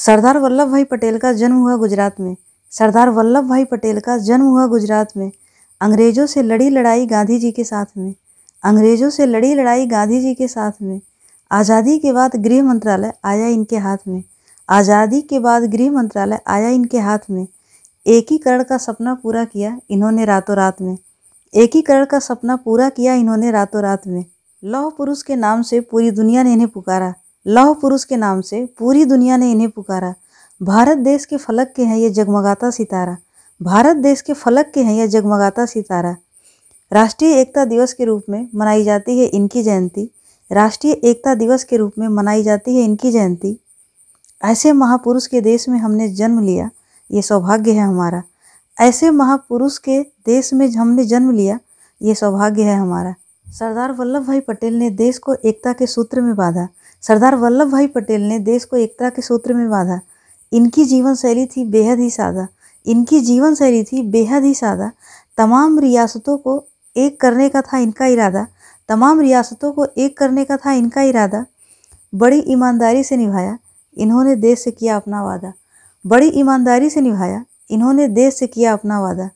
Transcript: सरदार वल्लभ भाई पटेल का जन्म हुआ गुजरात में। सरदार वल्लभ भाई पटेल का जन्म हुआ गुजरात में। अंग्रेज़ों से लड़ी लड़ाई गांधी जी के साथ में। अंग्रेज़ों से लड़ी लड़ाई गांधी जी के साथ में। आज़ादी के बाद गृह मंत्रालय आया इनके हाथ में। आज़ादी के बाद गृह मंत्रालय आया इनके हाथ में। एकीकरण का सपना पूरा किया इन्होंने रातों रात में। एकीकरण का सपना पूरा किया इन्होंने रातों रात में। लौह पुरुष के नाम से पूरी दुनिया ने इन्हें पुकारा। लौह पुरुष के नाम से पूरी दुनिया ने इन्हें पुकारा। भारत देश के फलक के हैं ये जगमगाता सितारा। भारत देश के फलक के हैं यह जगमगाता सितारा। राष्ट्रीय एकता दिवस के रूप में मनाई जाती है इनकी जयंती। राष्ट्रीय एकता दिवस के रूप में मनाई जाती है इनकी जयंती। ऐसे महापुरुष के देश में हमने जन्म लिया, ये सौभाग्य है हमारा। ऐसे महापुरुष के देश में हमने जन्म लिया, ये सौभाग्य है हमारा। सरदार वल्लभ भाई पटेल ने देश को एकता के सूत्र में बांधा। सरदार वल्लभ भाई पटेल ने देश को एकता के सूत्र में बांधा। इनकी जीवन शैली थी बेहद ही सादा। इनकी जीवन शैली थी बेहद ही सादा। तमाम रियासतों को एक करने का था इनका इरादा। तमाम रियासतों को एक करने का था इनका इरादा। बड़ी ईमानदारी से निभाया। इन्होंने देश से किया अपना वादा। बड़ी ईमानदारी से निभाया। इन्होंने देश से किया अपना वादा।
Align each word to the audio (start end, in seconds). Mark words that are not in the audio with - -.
सरदार 0.00 0.38
वल्लभ 0.38 0.68
भाई 0.68 0.84
पटेल 0.84 1.18
का 1.18 1.32
जन्म 1.32 1.56
हुआ 1.56 1.74
गुजरात 1.76 2.20
में। 2.20 2.36
सरदार 2.72 3.10
वल्लभ 3.10 3.48
भाई 3.48 3.64
पटेल 3.64 3.98
का 4.00 4.16
जन्म 4.18 4.44
हुआ 4.44 4.66
गुजरात 4.66 5.10
में। 5.16 5.30
अंग्रेज़ों 5.80 6.26
से 6.26 6.42
लड़ी 6.42 6.68
लड़ाई 6.70 7.06
गांधी 7.06 7.38
जी 7.38 7.50
के 7.52 7.64
साथ 7.64 7.86
में। 7.98 8.14
अंग्रेज़ों 8.62 9.10
से 9.10 9.26
लड़ी 9.26 9.54
लड़ाई 9.54 9.86
गांधी 9.86 10.20
जी 10.20 10.34
के 10.34 10.48
साथ 10.48 10.72
में। 10.82 11.00
आज़ादी 11.50 11.98
के 11.98 12.12
बाद 12.12 12.36
गृह 12.36 12.62
मंत्रालय 12.62 13.12
आया 13.24 13.48
इनके 13.48 13.76
हाथ 13.76 14.08
में। 14.08 14.22
आज़ादी 14.68 15.20
के 15.20 15.38
बाद 15.38 15.70
गृह 15.70 15.90
मंत्रालय 15.90 16.40
आया 16.48 16.68
इनके 16.68 16.98
हाथ 16.98 17.30
में। 17.30 17.46
एकीकरण 18.06 18.62
का 18.62 18.78
सपना 18.78 19.14
पूरा 19.14 19.44
किया 19.44 19.78
इन्होंने 19.90 20.24
रातों 20.24 20.56
रात 20.56 20.80
में। 20.82 20.96
एकीकरण 21.54 22.04
का 22.04 22.18
सपना 22.18 22.56
पूरा 22.56 22.88
किया 22.88 23.14
इन्होंने 23.14 23.50
रातों 23.50 23.82
रात 23.82 24.06
में। 24.06 24.24
लौह 24.62 24.90
पुरुष 24.90 25.22
के 25.22 25.36
नाम 25.36 25.62
से 25.62 25.80
पूरी 25.80 26.10
दुनिया 26.10 26.42
ने 26.42 26.52
इन्हें 26.52 26.68
पुकारा। 26.68 27.14
लौह 27.46 27.74
पुरुष 27.74 28.04
के 28.04 28.16
नाम 28.16 28.40
से 28.40 28.66
पूरी 28.78 29.04
दुनिया 29.04 29.36
ने 29.36 29.50
इन्हें 29.52 29.70
पुकारा। 29.70 30.14
भारत 30.62 30.98
देश 30.98 31.24
के 31.24 31.36
फलक 31.36 31.72
के 31.76 31.84
हैं 31.84 31.96
ये 31.96 32.10
जगमगाता 32.10 32.70
सितारा। 32.70 33.16
भारत 33.62 33.96
देश 33.96 34.20
के 34.20 34.32
फलक 34.32 34.70
के 34.74 34.82
हैं 34.82 34.94
यह 34.94 35.06
जगमगाता 35.06 35.66
सितारा। 35.66 36.16
राष्ट्रीय 36.92 37.40
एकता 37.40 37.64
दिवस 37.64 37.92
के 37.92 38.04
रूप 38.04 38.22
में 38.28 38.48
मनाई 38.54 38.84
जाती 38.84 39.18
है 39.18 39.26
इनकी 39.26 39.62
जयंती। 39.62 40.10
राष्ट्रीय 40.52 40.92
एकता 40.92 41.34
दिवस 41.34 41.64
के 41.64 41.76
रूप 41.76 41.92
में 41.98 42.08
मनाई 42.08 42.42
जाती 42.42 42.76
है 42.76 42.84
इनकी 42.84 43.12
जयंती। 43.12 43.60
ऐसे 44.44 44.72
महापुरुष 44.72 45.26
के 45.26 45.40
देश 45.40 45.68
में 45.68 45.78
हमने 45.78 46.08
जन्म 46.08 46.42
लिया, 46.42 46.70
ये 47.10 47.22
सौभाग्य 47.22 47.72
है 47.72 47.80
हमारा। 47.80 48.22
ऐसे 48.80 49.10
महापुरुष 49.10 49.78
के 49.78 50.00
देश 50.02 50.54
में 50.54 50.68
हमने 50.68 51.04
जन्म 51.04 51.30
लिया, 51.30 51.58
ये 52.02 52.14
सौभाग्य 52.14 52.62
है 52.62 52.76
हमारा। 52.76 53.14
सरदार 53.46 53.92
वल्लभ 53.92 54.26
भाई 54.26 54.40
पटेल 54.40 54.78
ने 54.78 54.90
देश 54.90 55.18
को 55.18 55.34
एकता 55.34 55.72
के 55.72 55.86
सूत्र 55.86 56.20
में 56.20 56.36
बांधा। 56.36 56.68
सरदार 57.02 57.36
वल्लभ 57.36 57.70
भाई 57.70 57.86
पटेल 57.86 58.20
ने 58.20 58.38
देश 58.38 58.64
को 58.64 58.76
एकता 58.76 59.10
के 59.10 59.22
सूत्र 59.22 59.54
में 59.54 59.70
बांधा। 59.70 60.00
इनकी 60.52 60.84
जीवन 60.84 61.14
शैली 61.14 61.46
थी 61.46 61.64
बेहद 61.64 61.98
ही 61.98 62.10
सादा। 62.10 62.48
इनकी 62.86 63.20
जीवन 63.20 63.54
शैली 63.54 63.84
थी 63.84 64.02
बेहद 64.02 64.44
ही 64.44 64.54
सादा। 64.54 64.92
तमाम 65.36 65.78
रियासतों 65.78 66.38
को 66.38 66.64
एक 66.96 67.20
करने 67.20 67.48
का 67.48 67.62
था 67.62 67.78
इनका 67.78 68.06
इरादा। 68.06 68.46
तमाम 68.88 69.20
रियासतों 69.20 69.72
को 69.72 69.86
एक 69.98 70.18
करने 70.18 70.44
का 70.44 70.56
था 70.56 70.72
इनका 70.72 71.02
इरादा। 71.02 71.46
बड़ी 72.14 72.44
ईमानदारी 72.48 73.04
से 73.04 73.16
निभाया। 73.16 73.58
इन्होंने 73.98 74.36
देश 74.36 74.58
से 74.58 74.70
किया 74.70 74.96
अपना 74.96 75.22
वादा। 75.22 75.52
बड़ी 76.06 76.28
ईमानदारी 76.28 76.90
से 76.90 77.00
निभाया। 77.00 77.44
इन्होंने 77.70 78.08
देश 78.08 78.34
से 78.34 78.46
किया 78.46 78.72
अपना 78.72 79.00
वादा। 79.00 79.30